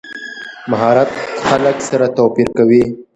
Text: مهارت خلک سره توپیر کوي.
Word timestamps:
مهارت 0.71 1.11
خلک 1.47 1.77
سره 1.89 2.07
توپیر 2.17 2.49
کوي. 2.57 2.83